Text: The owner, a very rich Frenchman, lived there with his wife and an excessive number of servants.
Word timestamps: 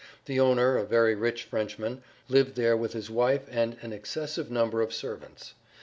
The 0.25 0.39
owner, 0.39 0.77
a 0.77 0.83
very 0.83 1.13
rich 1.13 1.43
Frenchman, 1.43 2.01
lived 2.27 2.55
there 2.55 2.75
with 2.75 2.93
his 2.93 3.11
wife 3.11 3.45
and 3.51 3.77
an 3.83 3.93
excessive 3.93 4.49
number 4.49 4.81
of 4.81 4.91
servants. 4.95 5.53